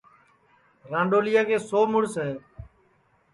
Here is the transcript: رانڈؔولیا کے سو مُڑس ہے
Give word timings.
رانڈؔولیا 0.91 1.41
کے 1.49 1.57
سو 1.67 1.79
مُڑس 1.91 2.13
ہے 2.23 2.31